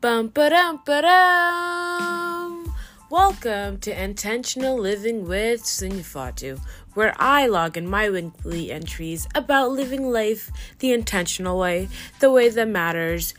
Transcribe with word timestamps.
Bum 0.00 0.28
ba 0.28 0.48
dum 0.48 0.80
ba 0.86 1.02
dum. 1.02 2.72
Welcome 3.10 3.80
to 3.80 3.90
Intentional 3.90 4.78
Living 4.78 5.26
with 5.26 5.64
Sunufatou, 5.64 6.60
where 6.94 7.16
I 7.18 7.48
log 7.48 7.76
in 7.76 7.90
my 7.90 8.08
weekly 8.08 8.70
entries 8.70 9.26
about 9.34 9.72
living 9.72 10.08
life 10.08 10.52
the 10.78 10.92
intentional 10.92 11.58
way, 11.58 11.88
the 12.20 12.30
way 12.30 12.48
that 12.48 12.68
matters, 12.68 13.34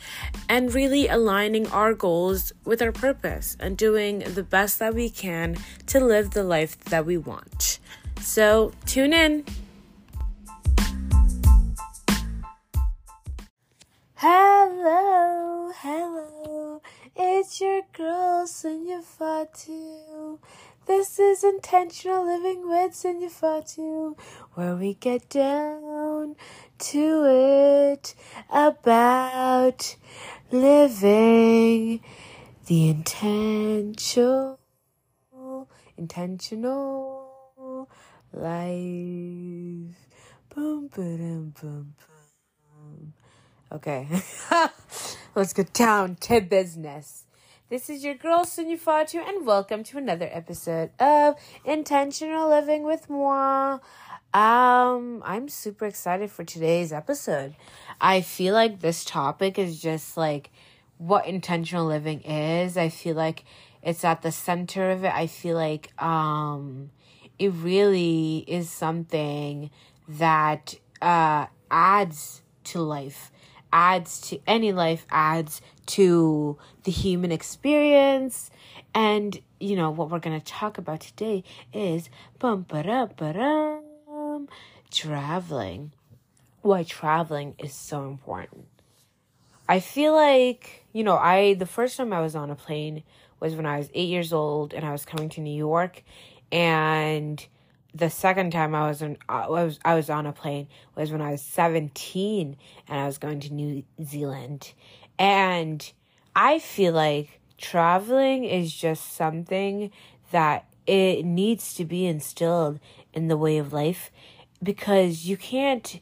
and 0.49 0.73
really 0.73 1.07
aligning 1.07 1.65
our 1.67 1.93
goals 1.93 2.51
with 2.65 2.81
our 2.81 2.91
purpose 2.91 3.55
and 3.57 3.77
doing 3.77 4.19
the 4.19 4.43
best 4.43 4.79
that 4.79 4.93
we 4.93 5.09
can 5.09 5.55
to 5.87 6.01
live 6.01 6.31
the 6.31 6.43
life 6.43 6.77
that 6.91 7.05
we 7.05 7.17
want. 7.17 7.79
So, 8.19 8.73
tune 8.85 9.13
in. 9.13 9.45
Hello, 14.15 15.71
hello, 15.73 16.38
it's 17.19 17.61
your 17.61 17.81
girl 17.93 18.47
Sunu 18.47 19.03
Fatou. 19.03 20.39
This 20.87 21.19
is 21.19 21.43
Intentional 21.43 22.25
Living 22.25 22.69
with 22.69 22.93
Sunu 22.93 23.29
Fatou, 23.31 24.17
where 24.55 24.75
we 24.77 24.95
get 24.95 25.29
down 25.29 26.37
to 26.79 27.25
it 27.27 28.15
about 28.51 29.97
living 30.51 32.01
the 32.67 32.89
intentional, 32.89 34.59
intentional 35.97 37.89
life. 38.33 39.97
Boom, 40.55 40.87
boom, 40.89 41.53
boom, 41.61 41.95
boom. 42.01 43.13
Okay, 43.71 44.07
let's 45.35 45.53
get 45.53 45.73
down 45.73 46.15
to 46.15 46.41
business. 46.41 47.25
This 47.69 47.89
is 47.89 48.03
your 48.03 48.15
girl 48.15 48.45
Sunu 48.45 48.79
Fatou, 48.79 49.27
and 49.27 49.45
welcome 49.45 49.83
to 49.85 49.97
another 49.97 50.27
episode 50.31 50.89
of 50.99 51.35
Intentional 51.63 52.49
Living 52.49 52.83
with 52.83 53.09
Moi. 53.09 53.77
Um, 54.33 55.21
I'm 55.23 55.47
super 55.47 55.85
excited 55.85 56.31
for 56.31 56.43
today's 56.43 56.91
episode. 56.91 57.55
I 58.01 58.21
feel 58.21 58.53
like 58.55 58.79
this 58.79 59.05
topic 59.05 59.59
is 59.59 59.79
just 59.79 60.17
like 60.17 60.49
what 60.97 61.27
intentional 61.27 61.85
living 61.85 62.21
is. 62.21 62.75
I 62.75 62.89
feel 62.89 63.15
like 63.15 63.45
it's 63.83 64.03
at 64.03 64.23
the 64.23 64.31
center 64.31 64.89
of 64.89 65.03
it. 65.03 65.13
I 65.13 65.27
feel 65.27 65.55
like 65.55 65.91
um 66.01 66.89
it 67.37 67.49
really 67.49 68.43
is 68.47 68.69
something 68.69 69.69
that 70.07 70.75
uh 71.01 71.45
adds 71.69 72.41
to 72.65 72.81
life 72.81 73.31
adds 73.71 74.21
to 74.29 74.39
any 74.47 74.71
life 74.71 75.05
adds 75.09 75.61
to 75.87 76.57
the 76.83 76.91
human 76.91 77.31
experience. 77.31 78.51
And 78.93 79.39
you 79.59 79.75
know 79.75 79.91
what 79.91 80.09
we're 80.09 80.19
going 80.19 80.39
to 80.39 80.45
talk 80.45 80.77
about 80.77 81.01
today 81.01 81.43
is 81.73 82.09
bum 82.39 82.65
traveling. 84.91 85.91
Why 86.61 86.83
traveling 86.83 87.55
is 87.57 87.73
so 87.73 88.05
important. 88.05 88.67
I 89.67 89.79
feel 89.79 90.13
like 90.13 90.79
you 90.93 91.03
know 91.03 91.17
i 91.17 91.53
the 91.53 91.65
first 91.65 91.97
time 91.97 92.13
i 92.13 92.21
was 92.21 92.35
on 92.35 92.49
a 92.49 92.55
plane 92.55 93.03
was 93.39 93.55
when 93.55 93.65
i 93.65 93.77
was 93.77 93.89
8 93.93 94.09
years 94.09 94.33
old 94.33 94.73
and 94.73 94.85
i 94.85 94.91
was 94.91 95.05
coming 95.05 95.29
to 95.29 95.41
new 95.41 95.55
york 95.55 96.03
and 96.51 97.45
the 97.93 98.09
second 98.09 98.51
time 98.51 98.75
I 98.75 98.87
was 98.87 99.01
on 99.01 99.17
I 99.27 99.49
was 99.49 99.79
I 99.83 99.95
was 99.95 100.09
on 100.09 100.25
a 100.25 100.31
plane 100.31 100.67
was 100.95 101.11
when 101.11 101.21
I 101.21 101.31
was 101.31 101.41
17 101.41 102.55
and 102.87 102.99
I 102.99 103.05
was 103.05 103.17
going 103.17 103.39
to 103.41 103.53
New 103.53 103.83
Zealand. 104.03 104.73
And 105.17 105.91
I 106.35 106.59
feel 106.59 106.93
like 106.93 107.39
traveling 107.57 108.45
is 108.45 108.73
just 108.73 109.13
something 109.13 109.91
that 110.31 110.65
it 110.85 111.25
needs 111.25 111.73
to 111.75 111.85
be 111.85 112.05
instilled 112.05 112.79
in 113.13 113.27
the 113.27 113.37
way 113.37 113.57
of 113.57 113.73
life 113.73 114.11
because 114.61 115.25
you 115.25 115.37
can't 115.37 115.99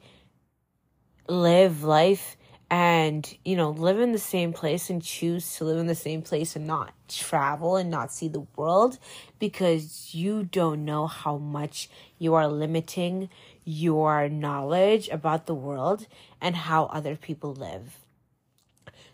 live 1.27 1.83
life 1.83 2.37
and 2.69 3.37
you 3.45 3.55
know 3.55 3.69
live 3.69 3.99
in 3.99 4.11
the 4.11 4.19
same 4.19 4.51
place 4.51 4.89
and 4.89 5.01
choose 5.01 5.55
to 5.55 5.63
live 5.63 5.77
in 5.77 5.87
the 5.87 5.95
same 5.95 6.21
place 6.21 6.55
and 6.55 6.67
not 6.67 6.93
travel 7.07 7.77
and 7.77 7.89
not 7.89 8.11
see 8.11 8.27
the 8.27 8.45
world 8.57 8.99
because 9.39 10.13
you 10.13 10.43
don't 10.43 10.83
know 10.83 11.07
how 11.07 11.37
much 11.37 11.89
you 12.19 12.33
are 12.33 12.47
limiting 12.47 13.29
your 13.63 14.27
knowledge 14.27 15.07
about 15.09 15.45
the 15.45 15.55
world 15.55 16.07
and 16.41 16.55
how 16.55 16.85
other 16.85 17.15
people 17.15 17.53
live. 17.53 17.97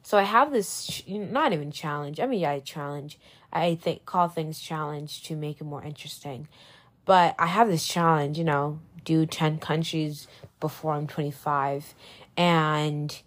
So 0.01 0.17
i 0.17 0.23
have 0.23 0.51
this 0.51 1.03
not 1.07 1.53
even 1.53 1.71
challenge 1.71 2.19
i 2.19 2.25
mean 2.25 2.39
yeah 2.39 2.59
challenge 2.59 3.17
i 3.53 3.75
think 3.75 4.05
call 4.05 4.27
things 4.27 4.59
challenge 4.59 5.23
to 5.23 5.35
make 5.35 5.61
it 5.61 5.65
more 5.65 5.83
interesting. 5.83 6.47
But 7.05 7.35
i 7.37 7.45
have 7.45 7.67
this 7.67 7.87
challenge 7.87 8.37
you 8.37 8.43
know 8.43 8.79
do 9.05 9.25
10 9.25 9.59
countries 9.59 10.27
before 10.59 10.93
i'm 10.93 11.07
25 11.07 11.93
and 12.35 13.21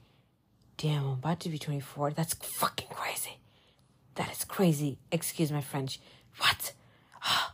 Damn, 0.78 1.04
I'm 1.04 1.12
about 1.14 1.41
to 1.41 1.48
be 1.48 1.59
24. 1.59 2.12
That's 2.12 2.34
fucking 2.34 2.88
crazy. 2.91 3.38
That 4.16 4.31
is 4.31 4.44
crazy. 4.44 4.98
Excuse 5.10 5.50
my 5.50 5.60
French. 5.60 6.00
What? 6.38 6.72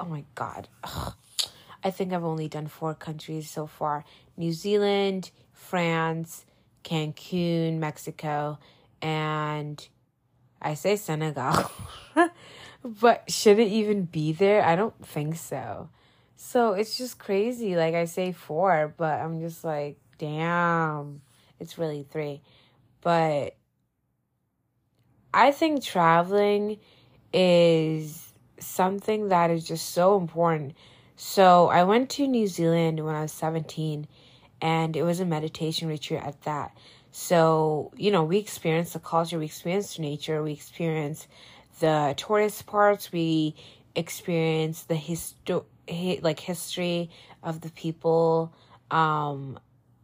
Oh 0.00 0.04
my 0.04 0.22
god. 0.36 0.68
I 1.82 1.90
think 1.90 2.12
I've 2.12 2.22
only 2.22 2.46
done 2.46 2.68
four 2.68 2.94
countries 2.94 3.50
so 3.50 3.66
far 3.66 4.04
New 4.36 4.52
Zealand, 4.52 5.32
France, 5.52 6.46
Cancun, 6.84 7.78
Mexico, 7.78 8.60
and 9.02 9.88
I 10.62 10.74
say 10.74 10.94
Senegal. 10.94 11.68
but 12.84 13.28
should 13.28 13.58
it 13.58 13.66
even 13.68 14.04
be 14.04 14.32
there? 14.32 14.64
I 14.64 14.76
don't 14.76 15.04
think 15.04 15.34
so. 15.34 15.88
So 16.36 16.74
it's 16.74 16.96
just 16.96 17.18
crazy. 17.18 17.74
Like 17.74 17.94
I 17.94 18.04
say 18.04 18.30
four, 18.30 18.94
but 18.96 19.18
I'm 19.20 19.40
just 19.40 19.64
like, 19.64 19.98
damn. 20.18 21.22
It's 21.60 21.78
really 21.78 22.06
three. 22.10 22.42
But 23.00 23.56
I 25.32 25.52
think 25.52 25.82
traveling 25.82 26.78
is 27.32 28.32
something 28.58 29.28
that 29.28 29.50
is 29.50 29.66
just 29.66 29.90
so 29.90 30.16
important. 30.16 30.74
So 31.16 31.68
I 31.68 31.84
went 31.84 32.10
to 32.10 32.26
New 32.26 32.46
Zealand 32.46 33.04
when 33.04 33.14
I 33.14 33.22
was 33.22 33.32
17 33.32 34.06
and 34.60 34.96
it 34.96 35.02
was 35.02 35.20
a 35.20 35.24
meditation 35.24 35.88
retreat 35.88 36.22
at 36.22 36.42
that. 36.42 36.76
So, 37.10 37.92
you 37.96 38.10
know, 38.10 38.24
we 38.24 38.38
experienced 38.38 38.92
the 38.92 38.98
culture, 38.98 39.38
we 39.38 39.46
experienced 39.46 39.98
nature, 39.98 40.42
we 40.42 40.52
experienced 40.52 41.26
the 41.80 42.14
tourist 42.16 42.66
parts, 42.66 43.12
we 43.12 43.54
experienced 43.94 44.88
the 44.88 44.94
histo- 44.94 45.64
like 46.22 46.40
history 46.40 47.10
of 47.42 47.60
the 47.60 47.70
people 47.70 48.52
um 48.90 49.58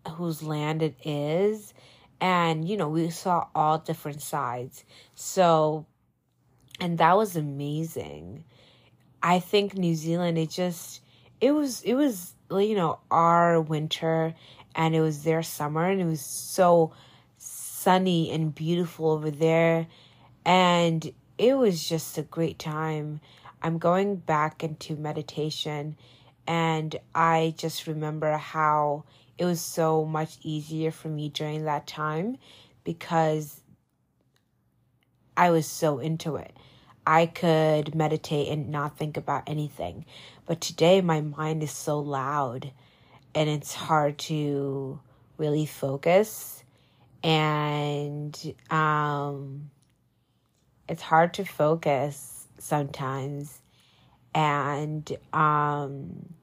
whose 0.08 0.42
land 0.42 0.82
it 0.82 0.96
is. 1.04 1.74
And, 2.20 2.66
you 2.68 2.76
know, 2.76 2.88
we 2.88 3.10
saw 3.10 3.46
all 3.54 3.78
different 3.78 4.22
sides. 4.22 4.84
So, 5.14 5.86
and 6.80 6.98
that 6.98 7.16
was 7.16 7.36
amazing. 7.36 8.44
I 9.22 9.40
think 9.40 9.74
New 9.74 9.94
Zealand, 9.94 10.38
it 10.38 10.50
just, 10.50 11.00
it 11.40 11.52
was, 11.52 11.82
it 11.82 11.94
was, 11.94 12.34
you 12.50 12.74
know, 12.74 12.98
our 13.10 13.60
winter 13.60 14.34
and 14.74 14.94
it 14.94 15.00
was 15.00 15.22
their 15.22 15.42
summer 15.42 15.88
and 15.88 16.00
it 16.00 16.06
was 16.06 16.20
so 16.20 16.92
sunny 17.36 18.30
and 18.30 18.54
beautiful 18.54 19.10
over 19.10 19.30
there. 19.30 19.86
And 20.44 21.12
it 21.38 21.56
was 21.56 21.86
just 21.88 22.18
a 22.18 22.22
great 22.22 22.58
time. 22.58 23.20
I'm 23.62 23.78
going 23.78 24.16
back 24.16 24.62
into 24.62 24.96
meditation 24.96 25.96
and 26.46 26.96
I 27.14 27.54
just 27.56 27.86
remember 27.86 28.36
how 28.36 29.04
it 29.38 29.44
was 29.44 29.60
so 29.60 30.04
much 30.04 30.38
easier 30.42 30.90
for 30.90 31.08
me 31.08 31.28
during 31.28 31.64
that 31.64 31.86
time 31.86 32.36
because 32.84 33.60
I 35.36 35.50
was 35.50 35.66
so 35.66 35.98
into 35.98 36.36
it. 36.36 36.56
I 37.06 37.26
could 37.26 37.94
meditate 37.94 38.48
and 38.48 38.70
not 38.70 38.96
think 38.96 39.16
about 39.16 39.42
anything. 39.46 40.06
But 40.46 40.60
today 40.60 41.00
my 41.00 41.20
mind 41.20 41.62
is 41.62 41.72
so 41.72 41.98
loud 41.98 42.72
and 43.34 43.50
it's 43.50 43.74
hard 43.74 44.18
to 44.18 45.00
really 45.36 45.66
focus 45.66 46.62
and 47.22 48.54
um 48.70 49.70
it's 50.88 51.02
hard 51.02 51.34
to 51.34 51.44
focus 51.44 52.46
sometimes 52.58 53.60
and 54.34 55.10
um 55.32 56.34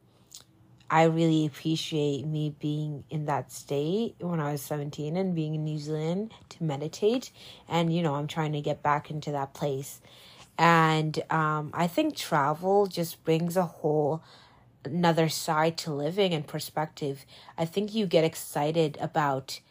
I 0.91 1.03
really 1.03 1.45
appreciate 1.45 2.25
me 2.27 2.53
being 2.59 3.05
in 3.09 3.23
that 3.25 3.49
state 3.49 4.15
when 4.19 4.41
I 4.41 4.51
was 4.51 4.61
17 4.61 5.15
and 5.15 5.33
being 5.33 5.55
in 5.55 5.63
New 5.63 5.77
Zealand 5.77 6.33
to 6.49 6.63
meditate. 6.65 7.31
And, 7.69 7.95
you 7.95 8.03
know, 8.03 8.15
I'm 8.15 8.27
trying 8.27 8.51
to 8.51 8.61
get 8.61 8.83
back 8.83 9.09
into 9.09 9.31
that 9.31 9.53
place. 9.53 10.01
And 10.57 11.17
um, 11.31 11.71
I 11.73 11.87
think 11.87 12.17
travel 12.17 12.87
just 12.87 13.23
brings 13.23 13.55
a 13.55 13.63
whole 13.63 14.21
another 14.83 15.29
side 15.29 15.77
to 15.77 15.93
living 15.93 16.33
and 16.33 16.45
perspective. 16.45 17.25
I 17.57 17.63
think 17.63 17.95
you 17.95 18.05
get 18.05 18.25
excited 18.25 18.97
about 18.99 19.61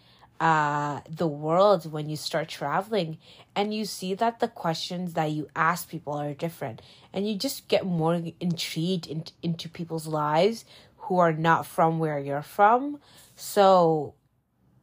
uh, 0.41 1.01
the 1.07 1.27
world 1.27 1.93
when 1.93 2.09
you 2.09 2.17
start 2.17 2.49
traveling 2.49 3.19
and 3.55 3.75
you 3.75 3.85
see 3.85 4.15
that 4.15 4.41
the 4.41 4.49
questions 4.49 5.13
that 5.13 5.31
you 5.31 5.47
ask 5.55 5.87
people 5.91 6.15
are 6.15 6.33
different 6.33 6.81
and 7.13 7.29
you 7.29 7.37
just 7.37 7.69
get 7.69 7.85
more 7.85 8.23
intrigued 8.41 9.07
in, 9.07 9.23
into 9.43 9.69
people's 9.69 10.07
lives 10.07 10.65
who 11.11 11.19
are 11.19 11.33
not 11.33 11.67
from 11.67 11.99
where 11.99 12.21
you're 12.21 12.41
from. 12.41 13.01
So 13.35 14.15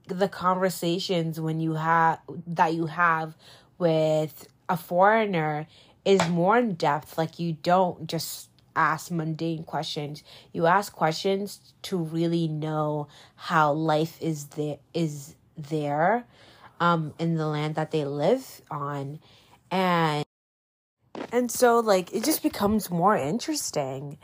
the 0.07 0.27
conversations 0.27 1.39
when 1.39 1.61
you 1.61 1.75
have 1.75 2.19
that 2.47 2.73
you 2.73 2.87
have 2.87 3.33
with 3.77 4.45
a 4.67 4.75
foreigner 4.75 5.67
is 6.03 6.27
more 6.27 6.57
in 6.57 6.73
depth. 6.73 7.17
Like 7.17 7.39
you 7.39 7.53
don't 7.53 8.07
just 8.07 8.49
ask 8.75 9.09
mundane 9.09 9.63
questions. 9.63 10.21
You 10.51 10.65
ask 10.65 10.91
questions 10.91 11.61
to 11.83 11.95
really 11.95 12.49
know 12.49 13.07
how 13.35 13.71
life 13.71 14.21
is 14.21 14.47
there 14.47 14.79
is 14.93 15.33
there 15.55 16.25
um 16.81 17.13
in 17.17 17.35
the 17.35 17.47
land 17.47 17.75
that 17.75 17.91
they 17.91 18.03
live 18.03 18.61
on. 18.69 19.21
And 19.71 20.25
and 21.31 21.49
so 21.49 21.79
like 21.79 22.13
it 22.13 22.25
just 22.25 22.43
becomes 22.43 22.89
more 22.89 23.15
interesting 23.15 24.17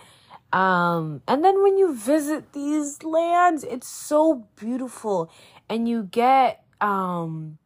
um 0.53 1.21
and 1.27 1.43
then 1.43 1.61
when 1.61 1.77
you 1.77 1.93
visit 1.93 2.53
these 2.53 3.03
lands 3.03 3.63
it's 3.63 3.87
so 3.87 4.47
beautiful 4.55 5.29
and 5.67 5.89
you 5.89 6.03
get 6.03 6.63
um 6.79 7.57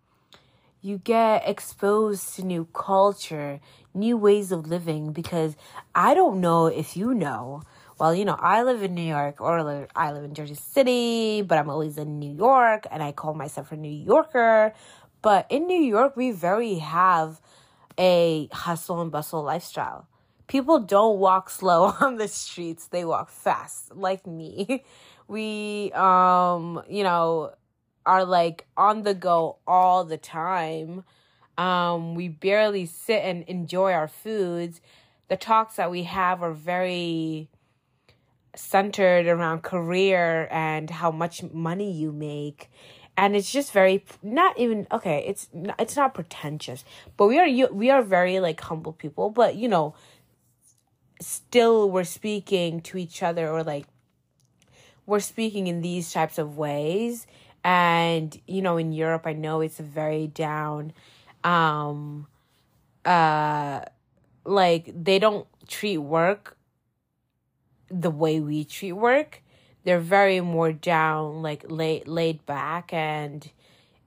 you 0.81 0.98
get 0.98 1.48
exposed 1.48 2.36
to 2.36 2.44
new 2.44 2.66
culture 2.74 3.60
new 3.98 4.16
ways 4.16 4.51
of 4.51 4.68
living 4.68 5.12
because 5.12 5.56
I 5.94 6.13
don't 6.13 6.39
know 6.39 6.68
if 6.68 6.95
you 6.95 7.13
know. 7.13 7.63
Well, 8.00 8.13
you 8.13 8.25
know, 8.25 8.38
I 8.39 8.62
live 8.62 8.84
in 8.84 8.94
New 8.94 9.01
York 9.01 9.42
or 9.42 9.88
I 9.95 10.12
live 10.12 10.24
in 10.24 10.36
Jersey 10.36 10.54
City, 10.54 11.42
but 11.42 11.57
I'm 11.57 11.69
always 11.69 11.98
in 11.98 12.19
New 12.19 12.31
York 12.31 12.86
and 12.92 13.01
I 13.01 13.12
call 13.12 13.33
myself 13.33 13.72
a 13.72 13.75
New 13.75 13.90
Yorker. 13.90 14.74
But 15.24 15.48
in 15.50 15.66
New 15.66 15.81
York, 15.81 16.16
we 16.16 16.30
very 16.30 16.75
have 16.75 17.42
a 17.98 18.48
hustle 18.54 19.01
and 19.01 19.12
bustle 19.12 19.42
lifestyle. 19.42 20.07
People 20.48 20.80
don't 20.80 21.20
walk 21.20 21.50
slow 21.50 21.94
on 22.02 22.16
the 22.18 22.28
streets, 22.28 22.88
they 22.88 23.06
walk 23.06 23.30
fast, 23.30 23.96
like 23.96 24.26
me. 24.28 24.84
We, 25.30 25.92
um, 25.92 26.82
you 26.88 27.04
know, 27.04 27.52
are 28.06 28.24
like 28.24 28.66
on 28.78 29.04
the 29.04 29.14
go 29.14 29.58
all 29.68 30.06
the 30.06 30.18
time 30.18 31.04
um, 31.58 32.14
we 32.16 32.28
barely 32.28 32.86
sit 32.86 33.24
and 33.24 33.44
enjoy 33.44 33.92
our 33.92 34.08
foods. 34.08 34.80
The 35.28 35.38
talks 35.38 35.76
that 35.76 35.92
we 35.92 36.04
have 36.04 36.44
are 36.44 36.54
very 36.54 37.50
centered 38.56 39.28
around 39.28 39.64
career 39.64 40.48
and 40.52 40.90
how 40.90 41.12
much 41.12 41.44
money 41.44 41.92
you 41.92 42.12
make 42.12 42.72
and 43.16 43.36
it's 43.36 43.52
just 43.52 43.72
very 43.72 44.04
not 44.24 44.58
even 44.58 44.88
okay 44.92 45.24
it's 45.28 45.48
it's 45.78 45.96
not 45.96 46.16
pretentious 46.16 46.84
but 47.18 47.28
we 47.28 47.38
are 47.38 47.72
we 47.72 47.92
are 47.92 48.02
very 48.02 48.40
like 48.40 48.60
humble 48.62 48.94
people 48.94 49.30
but 49.30 49.54
you 49.56 49.68
know 49.68 49.94
still 51.19 51.90
we're 51.90 52.04
speaking 52.04 52.81
to 52.81 52.98
each 52.98 53.24
other 53.24 53.50
or 53.50 53.64
like 53.64 53.86
we're 55.06 55.19
speaking 55.19 55.68
in 55.68 55.81
these 55.81 56.12
types 56.12 56.38
of 56.38 56.58
ways. 56.58 57.28
And 57.64 58.40
you 58.48 58.62
know 58.62 58.78
in 58.78 58.92
Europe 58.92 59.24
I 59.25 59.34
know 59.34 59.62
it's 59.62 59.80
very 59.80 60.28
down 60.28 60.94
um 61.44 62.28
uh 63.06 63.81
like 64.46 64.92
they 64.96 65.19
don't 65.19 65.48
treat 65.68 65.98
work 65.98 66.58
the 67.90 68.10
way 68.10 68.40
we 68.40 68.64
treat 68.64 68.94
work. 68.94 69.42
They're 69.84 70.00
very 70.00 70.42
more 70.42 70.74
down 70.74 71.42
like 71.42 71.66
laid 71.68 72.08
laid 72.08 72.46
back. 72.46 72.94
And 72.94 73.50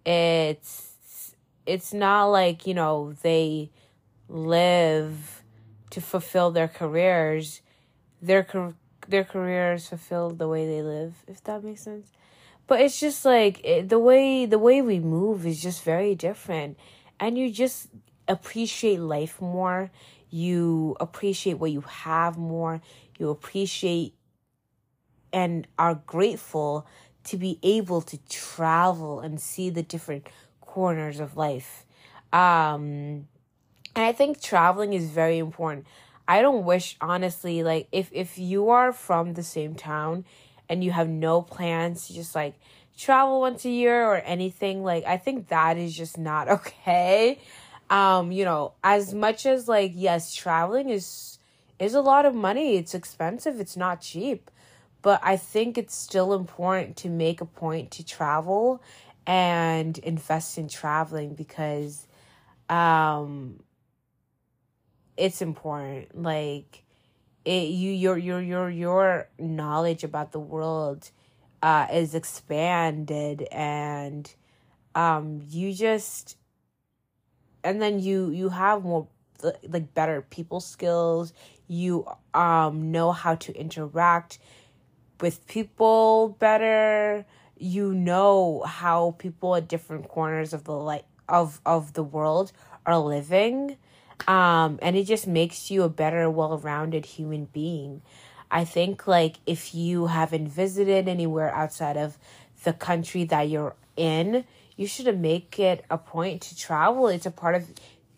it's 0.05 1.35
it's 1.67 1.93
not 1.93 2.27
like 2.27 2.67
you 2.67 2.75
know 2.75 3.15
they 3.23 3.71
live 4.29 5.40
to 5.91 6.01
fulfill 6.01 6.51
their 6.51 6.69
careers 6.69 7.63
their 8.23 8.47
their 9.09 9.25
careers 9.25 9.89
fulfill 9.89 10.31
the 10.31 10.49
way 10.49 10.67
they 10.67 10.83
live 10.83 11.15
if 11.27 11.43
that 11.45 11.63
makes 11.65 11.83
sense 11.83 12.13
but 12.67 12.81
it's 12.81 13.01
just 13.01 13.25
like 13.25 13.61
it, 13.65 13.89
the 13.89 13.99
way 13.99 14.47
the 14.47 14.59
way 14.59 14.81
we 14.81 15.01
move 15.01 15.47
is 15.47 15.61
just 15.61 15.83
very 15.83 16.15
different 16.15 16.79
and 17.19 17.37
you 17.37 17.51
just 17.51 17.89
appreciate 18.31 19.01
life 19.01 19.41
more. 19.41 19.91
You 20.31 20.97
appreciate 21.01 21.55
what 21.55 21.73
you 21.73 21.83
have 21.83 22.39
more. 22.39 22.81
You 23.19 23.31
appreciate 23.31 24.15
and 25.33 25.67
are 25.79 25.97
grateful 26.07 26.87
to 27.25 27.37
be 27.37 27.59
able 27.63 28.01
to 28.03 28.19
travel 28.29 29.21
and 29.21 29.41
see 29.41 29.71
the 29.71 29.83
different 29.83 30.27
corners 30.61 31.21
of 31.21 31.37
life. 31.37 31.85
Um, 32.33 33.29
and 34.01 34.09
I 34.09 34.13
think 34.13 34.41
traveling 34.41 34.95
is 34.95 35.11
very 35.11 35.37
important. 35.37 35.87
I 36.27 36.41
don't 36.41 36.65
wish 36.65 36.97
honestly 37.03 37.63
like 37.63 37.87
if 37.93 38.09
if 38.13 38.39
you 38.39 38.71
are 38.71 38.95
from 38.95 39.35
the 39.35 39.43
same 39.43 39.75
town 39.75 40.25
and 40.71 40.83
you 40.83 40.91
have 40.91 41.07
no 41.07 41.43
plans 41.43 42.07
to 42.07 42.15
just 42.15 42.35
like 42.35 42.55
travel 42.97 43.43
once 43.43 43.67
a 43.67 43.71
year 43.71 44.03
or 44.05 44.17
anything 44.17 44.83
like 44.83 45.05
i 45.05 45.17
think 45.17 45.49
that 45.49 45.77
is 45.77 45.95
just 45.95 46.17
not 46.17 46.49
okay. 46.57 47.39
Um 47.91 48.33
you 48.33 48.47
know 48.47 48.73
as 48.83 49.13
much 49.13 49.45
as 49.45 49.69
like 49.69 49.93
yes 49.95 50.35
traveling 50.35 50.89
is 50.89 51.39
is 51.79 51.93
a 51.93 52.01
lot 52.01 52.25
of 52.25 52.35
money. 52.35 52.77
It's 52.77 52.95
expensive. 52.95 53.61
It's 53.61 53.77
not 53.77 54.01
cheap. 54.01 54.51
But 55.03 55.21
i 55.23 55.37
think 55.37 55.77
it's 55.77 55.95
still 55.95 56.33
important 56.33 56.97
to 57.03 57.11
make 57.11 57.43
a 57.43 57.51
point 57.63 57.91
to 57.97 58.03
travel 58.03 58.83
and 59.27 59.99
invest 59.99 60.57
in 60.57 60.69
traveling 60.69 61.35
because 61.35 62.07
um 62.71 63.61
it's 65.21 65.43
important 65.43 66.21
like 66.21 66.83
it 67.45 67.69
you 67.69 67.93
your 67.93 68.17
your 68.17 68.41
your 68.41 68.71
your 68.71 69.29
knowledge 69.39 70.03
about 70.03 70.33
the 70.33 70.41
world 70.41 71.11
uh, 71.63 71.87
is 71.93 72.15
expanded 72.15 73.47
and 73.53 74.35
um, 74.95 75.43
you 75.51 75.73
just 75.75 76.37
and 77.63 77.81
then 77.83 77.99
you 78.01 78.31
you 78.31 78.49
have 78.49 78.83
more 78.83 79.07
like 79.69 79.95
better 79.95 80.23
people 80.23 80.61
skills. 80.61 81.33
You 81.69 82.07
um 82.35 82.91
know 82.91 83.13
how 83.13 83.35
to 83.37 83.53
interact 83.55 84.39
with 85.21 85.47
people 85.47 86.37
better. 86.39 87.27
You 87.59 87.93
know 87.93 88.63
how 88.67 89.15
people 89.19 89.55
at 89.55 89.69
different 89.69 90.09
corners 90.09 90.55
of 90.55 90.65
the 90.65 90.73
like 90.73 91.05
of 91.29 91.61
of 91.67 91.93
the 91.93 92.03
world 92.03 92.53
are 92.87 92.99
living 92.99 93.77
um 94.29 94.79
and 94.83 94.97
it 94.97 95.05
just 95.05 95.27
makes 95.27 95.71
you 95.71 95.83
a 95.83 95.89
better 95.89 96.29
well-rounded 96.31 97.05
human 97.07 97.47
being 97.47 98.03
I 98.51 98.65
think 98.65 99.07
like 99.07 99.37
if 99.47 99.75
you 99.75 100.07
haven't 100.07 100.49
visited 100.49 101.09
anywhere 101.09 101.55
outside 101.55 101.97
of 101.97 102.19
the 102.65 102.73
country 102.73 103.25
that 103.25 103.49
you're 103.49 103.77
in, 103.97 104.45
you 104.77 104.87
should 104.87 105.19
make 105.19 105.59
it 105.59 105.85
a 105.89 105.97
point 105.97 106.43
to 106.43 106.57
travel. 106.57 107.07
It's 107.09 107.27
a 107.27 107.31
part 107.31 107.55
of 107.55 107.69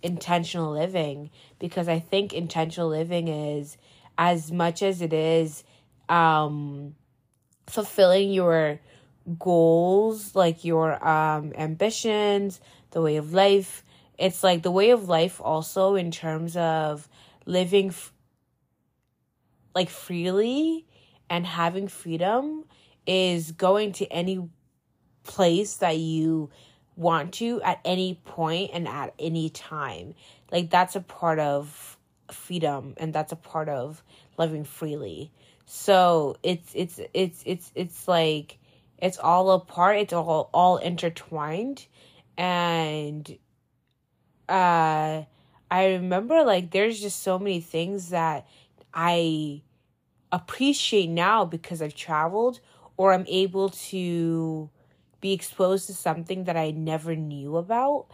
intentional 0.03 0.73
living 0.73 1.31
because 1.59 1.89
I 1.89 1.99
think 1.99 2.33
intentional 2.33 2.89
living 2.89 3.29
is 3.29 3.77
as 4.17 4.51
much 4.51 4.83
as 4.83 5.03
it 5.03 5.13
is 5.13 5.65
um 6.09 6.95
fulfilling 7.67 8.33
your 8.33 8.81
goals, 9.39 10.35
like 10.35 10.65
your 10.65 11.07
um 11.07 11.53
ambitions, 11.57 12.61
the 12.93 13.03
way 13.03 13.17
of 13.17 13.33
life. 13.33 13.85
It's 14.19 14.43
like 14.43 14.63
the 14.63 14.71
way 14.71 14.91
of 14.91 15.09
life 15.09 15.41
also 15.41 15.95
in 15.95 16.11
terms 16.11 16.57
of 16.57 17.09
living 17.47 17.89
f- 17.89 18.13
like 19.75 19.89
freely 19.89 20.87
and 21.31 21.47
having 21.47 21.89
freedom 21.89 22.65
is 23.07 23.53
going 23.53 23.93
to 23.93 24.07
any 24.07 24.49
place 25.25 25.77
that 25.77 25.99
you 25.99 26.51
want 26.97 27.33
to 27.35 27.61
at 27.63 27.81
any 27.85 28.21
point 28.25 28.71
and 28.75 28.87
at 28.87 29.15
any 29.19 29.49
time. 29.51 30.15
Like 30.51 30.71
that's 30.71 30.95
a 30.95 31.01
part 31.01 31.39
of 31.39 31.97
freedom 32.31 32.95
and 32.99 33.13
that's 33.13 33.33
a 33.33 33.37
part 33.37 33.69
of 33.69 34.03
living 34.39 34.65
freely. 34.65 35.33
So 35.67 36.37
it's 36.43 36.73
it's 36.75 37.01
it's 37.15 37.43
it's 37.47 37.73
it's 37.75 38.09
like 38.09 38.59
it's 38.99 39.19
all 39.19 39.51
a 39.53 39.61
part, 39.61 39.97
it's 39.97 40.13
all 40.13 40.51
all 40.53 40.77
intertwined 40.77 41.87
and 42.37 43.39
uh 44.49 45.23
I 45.71 45.87
remember 45.87 46.45
like 46.45 46.71
there's 46.71 47.01
just 47.01 47.23
so 47.23 47.39
many 47.39 47.61
things 47.61 48.11
that 48.11 48.47
I 48.93 49.63
appreciate 50.33 51.09
now 51.09 51.45
because 51.45 51.83
I've 51.83 51.95
traveled 51.95 52.61
or 52.97 53.13
I'm 53.13 53.27
able 53.29 53.71
to 53.71 54.71
be 55.21 55.33
exposed 55.33 55.87
to 55.89 55.95
something 55.95 56.45
that 56.45 56.57
I 56.57 56.73
never 56.73 57.17
knew 57.17 57.57
about. 57.57 58.07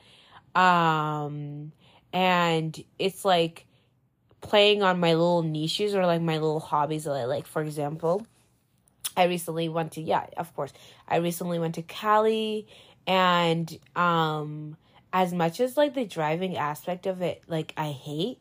Um, 0.55 1.73
and 2.13 2.83
it's 2.99 3.25
like 3.25 3.67
playing 4.41 4.83
on 4.83 5.01
my 5.01 5.15
little 5.15 5.43
niches 5.43 5.95
or 5.95 6.07
like 6.07 6.23
my 6.23 6.35
little 6.35 6.61
hobbies 6.61 7.05
that 7.05 7.13
I 7.13 7.25
like. 7.25 7.47
For 7.47 7.63
example, 7.63 8.27
I 9.17 9.25
recently 9.25 9.69
went 9.69 9.93
to, 9.93 10.03
yeah, 10.03 10.27
of 10.37 10.55
course, 10.55 10.73
I 11.09 11.17
recently 11.17 11.59
went 11.59 11.75
to 11.77 11.83
Cali 11.83 12.67
And 13.07 13.79
um 13.97 14.77
as 15.13 15.33
much 15.33 15.61
as 15.61 15.77
like 15.77 15.95
the 15.95 16.05
driving 16.05 16.57
aspect 16.57 17.07
of 17.07 17.23
it 17.23 17.43
like 17.47 17.73
I 17.77 17.91
hate 17.93 18.39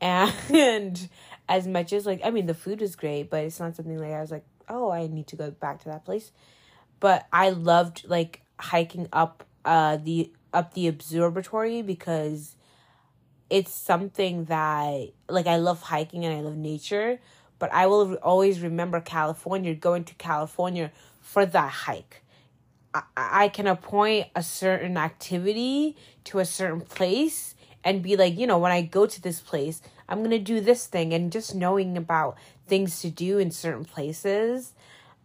and 0.00 1.08
as 1.48 1.66
much 1.66 1.92
as 1.92 2.06
like 2.06 2.20
I 2.24 2.30
mean 2.30 2.46
the 2.46 2.54
food 2.54 2.80
is 2.80 2.96
great, 2.96 3.28
but 3.28 3.44
it's 3.44 3.60
not 3.60 3.76
something 3.76 3.98
like 3.98 4.12
I 4.12 4.20
was 4.20 4.30
like, 4.30 4.44
"Oh, 4.68 4.90
I 4.90 5.06
need 5.08 5.26
to 5.28 5.36
go 5.36 5.50
back 5.50 5.80
to 5.82 5.90
that 5.90 6.04
place." 6.04 6.32
But 7.00 7.26
I 7.32 7.50
loved 7.50 8.08
like 8.08 8.42
hiking 8.58 9.08
up 9.12 9.44
uh 9.64 9.98
the 9.98 10.32
up 10.54 10.74
the 10.74 10.88
observatory 10.88 11.82
because 11.82 12.56
it's 13.50 13.72
something 13.72 14.44
that 14.44 15.10
like 15.28 15.46
I 15.46 15.56
love 15.56 15.82
hiking 15.82 16.24
and 16.24 16.34
I 16.34 16.40
love 16.40 16.56
nature, 16.56 17.20
but 17.58 17.70
I 17.72 17.86
will 17.86 18.14
always 18.16 18.60
remember 18.60 19.00
California 19.00 19.74
going 19.74 20.04
to 20.04 20.14
California 20.14 20.92
for 21.20 21.44
that 21.44 21.70
hike. 21.70 22.22
I, 22.94 23.02
I 23.16 23.48
can 23.48 23.66
appoint 23.66 24.28
a 24.34 24.42
certain 24.42 24.96
activity 24.96 25.96
to 26.24 26.38
a 26.38 26.44
certain 26.44 26.80
place 26.80 27.54
and 27.84 28.02
be 28.02 28.16
like, 28.16 28.36
you 28.38 28.46
know, 28.46 28.58
when 28.58 28.72
I 28.72 28.82
go 28.82 29.06
to 29.06 29.22
this 29.22 29.40
place, 29.40 29.80
I'm 30.08 30.18
going 30.18 30.30
to 30.30 30.38
do 30.38 30.60
this 30.60 30.86
thing 30.86 31.14
and 31.14 31.32
just 31.32 31.54
knowing 31.54 31.96
about 31.96 32.36
things 32.66 33.00
to 33.00 33.10
do 33.10 33.38
in 33.38 33.50
certain 33.50 33.84
places 33.84 34.72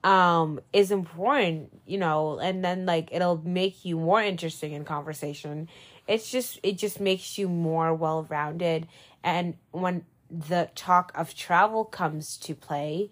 um 0.04 0.60
is 0.72 0.92
important, 0.92 1.82
you 1.88 1.98
know, 1.98 2.38
and 2.40 2.64
then 2.64 2.86
like 2.86 3.10
it'll 3.12 3.42
make 3.44 3.84
you 3.84 3.98
more 3.98 4.22
interesting 4.22 4.72
in 4.74 4.86
conversation. 4.86 5.68
It's 6.08 6.30
just 6.30 6.60
it 6.62 6.78
just 6.78 7.00
makes 7.00 7.38
you 7.40 7.50
more 7.50 7.94
well-rounded 7.94 8.88
and 9.24 9.56
when 9.72 10.06
the 10.30 10.70
talk 10.76 11.12
of 11.16 11.34
travel 11.34 11.86
comes 11.86 12.38
to 12.38 12.54
play, 12.54 13.10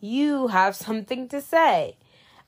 you 0.00 0.48
have 0.48 0.76
something 0.76 1.28
to 1.28 1.40
say. 1.40 1.96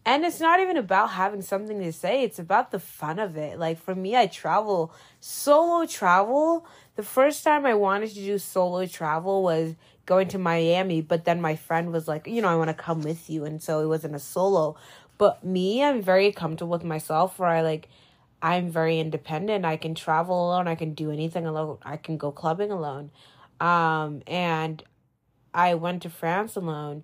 And 0.06 0.24
it's 0.24 0.38
not 0.38 0.60
even 0.60 0.76
about 0.76 1.10
having 1.10 1.42
something 1.42 1.80
to 1.80 1.92
say, 1.92 2.22
it's 2.22 2.38
about 2.38 2.70
the 2.70 2.78
fun 2.78 3.18
of 3.18 3.36
it. 3.36 3.58
Like 3.58 3.76
for 3.76 3.92
me, 3.92 4.16
I 4.16 4.28
travel 4.28 4.94
solo 5.18 5.84
travel. 5.84 6.64
The 6.94 7.02
first 7.02 7.42
time 7.42 7.66
I 7.66 7.74
wanted 7.74 8.10
to 8.10 8.14
do 8.14 8.38
solo 8.38 8.86
travel 8.86 9.42
was 9.42 9.74
going 10.06 10.28
to 10.28 10.38
Miami, 10.38 11.00
but 11.00 11.24
then 11.24 11.40
my 11.40 11.56
friend 11.56 11.92
was 11.92 12.06
like, 12.06 12.28
you 12.28 12.40
know, 12.40 12.46
I 12.46 12.54
want 12.54 12.68
to 12.68 12.74
come 12.74 13.02
with 13.02 13.28
you. 13.28 13.44
And 13.44 13.60
so 13.60 13.80
it 13.80 13.86
wasn't 13.86 14.14
a 14.14 14.20
solo. 14.20 14.76
But 15.18 15.42
me, 15.42 15.82
I'm 15.82 16.00
very 16.00 16.30
comfortable 16.30 16.70
with 16.70 16.84
myself 16.84 17.40
where 17.40 17.48
I 17.48 17.62
like, 17.62 17.88
I'm 18.40 18.70
very 18.70 19.00
independent. 19.00 19.64
I 19.64 19.76
can 19.76 19.96
travel 19.96 20.50
alone. 20.50 20.68
I 20.68 20.76
can 20.76 20.94
do 20.94 21.10
anything 21.10 21.46
alone. 21.46 21.78
I 21.82 21.96
can 21.96 22.16
go 22.16 22.30
clubbing 22.30 22.70
alone. 22.70 23.10
Um, 23.58 24.22
and 24.28 24.84
I 25.52 25.74
went 25.74 26.02
to 26.02 26.10
France 26.10 26.54
alone 26.54 27.02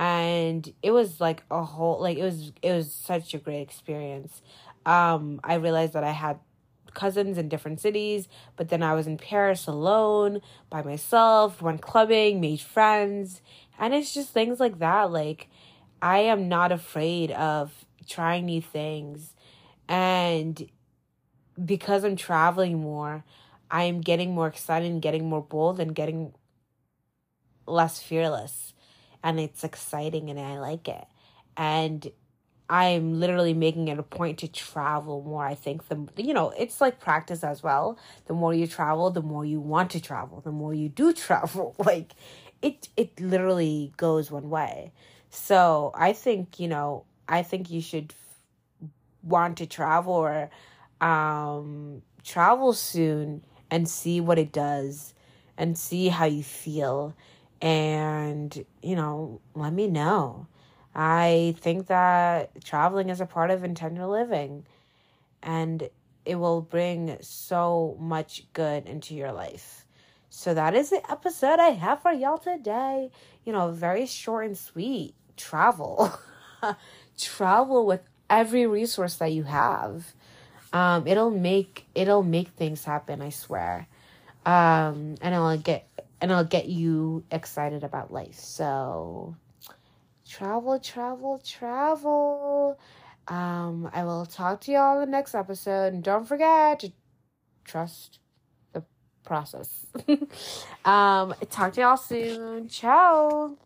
and 0.00 0.72
it 0.82 0.92
was 0.92 1.20
like 1.20 1.42
a 1.50 1.62
whole 1.62 2.00
like 2.00 2.16
it 2.16 2.22
was 2.22 2.52
it 2.62 2.72
was 2.72 2.90
such 2.92 3.34
a 3.34 3.38
great 3.38 3.60
experience. 3.60 4.40
Um 4.86 5.40
i 5.44 5.54
realized 5.54 5.92
that 5.92 6.04
i 6.04 6.10
had 6.10 6.38
cousins 6.94 7.38
in 7.38 7.48
different 7.48 7.78
cities 7.80 8.26
but 8.56 8.68
then 8.68 8.82
i 8.82 8.92
was 8.94 9.06
in 9.06 9.16
paris 9.16 9.68
alone 9.68 10.40
by 10.70 10.82
myself 10.82 11.62
went 11.62 11.82
clubbing 11.82 12.40
made 12.40 12.60
friends. 12.60 13.42
And 13.78 13.94
it's 13.94 14.12
just 14.14 14.30
things 14.30 14.58
like 14.58 14.78
that 14.78 15.12
like 15.12 15.48
i 16.00 16.20
am 16.20 16.48
not 16.48 16.72
afraid 16.72 17.30
of 17.32 17.84
trying 18.08 18.46
new 18.46 18.62
things. 18.62 19.34
And 19.86 20.70
because 21.62 22.04
i'm 22.04 22.16
traveling 22.16 22.78
more 22.80 23.22
i 23.70 23.84
am 23.84 24.00
getting 24.00 24.34
more 24.34 24.46
excited 24.46 24.90
and 24.90 25.02
getting 25.02 25.28
more 25.28 25.42
bold 25.42 25.78
and 25.78 25.94
getting 25.94 26.32
less 27.66 28.02
fearless 28.02 28.69
and 29.22 29.40
it's 29.40 29.64
exciting 29.64 30.30
and 30.30 30.38
I 30.38 30.58
like 30.58 30.88
it. 30.88 31.06
And 31.56 32.10
I'm 32.68 33.18
literally 33.18 33.52
making 33.52 33.88
it 33.88 33.98
a 33.98 34.02
point 34.04 34.38
to 34.38 34.48
travel 34.48 35.22
more. 35.22 35.44
I 35.44 35.54
think 35.56 35.88
the 35.88 36.06
you 36.16 36.32
know, 36.32 36.50
it's 36.50 36.80
like 36.80 37.00
practice 37.00 37.42
as 37.42 37.62
well. 37.62 37.98
The 38.26 38.34
more 38.34 38.54
you 38.54 38.66
travel, 38.66 39.10
the 39.10 39.22
more 39.22 39.44
you 39.44 39.60
want 39.60 39.90
to 39.90 40.00
travel. 40.00 40.40
The 40.40 40.52
more 40.52 40.72
you 40.72 40.88
do 40.88 41.12
travel, 41.26 41.74
like 41.78 42.12
it 42.62 42.88
it 42.96 43.20
literally 43.20 43.92
goes 43.96 44.30
one 44.30 44.50
way. 44.50 44.92
So, 45.30 45.92
I 45.94 46.12
think, 46.12 46.58
you 46.58 46.68
know, 46.68 47.04
I 47.28 47.42
think 47.42 47.70
you 47.70 47.80
should 47.80 48.14
want 49.22 49.58
to 49.58 49.66
travel 49.66 50.14
or 50.14 50.50
um 51.00 52.02
travel 52.24 52.72
soon 52.72 53.44
and 53.70 53.88
see 53.88 54.20
what 54.20 54.38
it 54.38 54.52
does 54.52 55.14
and 55.56 55.76
see 55.76 56.08
how 56.08 56.24
you 56.24 56.42
feel 56.42 57.14
and 57.60 58.64
you 58.82 58.96
know 58.96 59.40
let 59.54 59.72
me 59.72 59.86
know. 59.88 60.46
I 60.94 61.54
think 61.58 61.86
that 61.86 62.64
traveling 62.64 63.10
is 63.10 63.20
a 63.20 63.26
part 63.26 63.50
of 63.50 63.62
intentional 63.62 64.10
living 64.10 64.66
and 65.42 65.88
it 66.24 66.34
will 66.34 66.60
bring 66.60 67.16
so 67.20 67.96
much 68.00 68.44
good 68.52 68.86
into 68.86 69.14
your 69.14 69.32
life. 69.32 69.86
So 70.30 70.54
that 70.54 70.74
is 70.74 70.90
the 70.90 71.02
episode 71.10 71.58
i 71.58 71.70
have 71.70 72.02
for 72.02 72.12
y'all 72.12 72.38
today. 72.38 73.10
You 73.44 73.52
know 73.52 73.70
very 73.70 74.06
short 74.06 74.46
and 74.46 74.58
sweet. 74.58 75.14
Travel. 75.36 76.12
Travel 77.18 77.86
with 77.86 78.02
every 78.28 78.66
resource 78.66 79.16
that 79.16 79.32
you 79.32 79.44
have. 79.44 80.14
Um 80.72 81.06
it'll 81.06 81.30
make 81.30 81.86
it'll 81.94 82.22
make 82.22 82.48
things 82.48 82.84
happen 82.84 83.22
i 83.22 83.30
swear. 83.30 83.86
Um 84.46 85.16
and 85.20 85.34
it'll 85.34 85.56
get 85.56 85.88
and 86.20 86.32
I'll 86.32 86.44
get 86.44 86.66
you 86.66 87.24
excited 87.30 87.84
about 87.84 88.12
life. 88.12 88.38
So 88.38 89.36
travel, 90.28 90.78
travel, 90.78 91.40
travel. 91.44 92.78
Um, 93.28 93.88
I 93.92 94.04
will 94.04 94.26
talk 94.26 94.60
to 94.62 94.72
y'all 94.72 95.00
in 95.00 95.06
the 95.06 95.10
next 95.10 95.34
episode. 95.34 95.92
And 95.92 96.02
don't 96.02 96.26
forget 96.26 96.80
to 96.80 96.92
trust 97.64 98.18
the 98.72 98.84
process. 99.24 99.86
um, 100.84 101.34
talk 101.50 101.72
to 101.74 101.80
y'all 101.80 101.96
soon. 101.96 102.68
Ciao. 102.68 103.56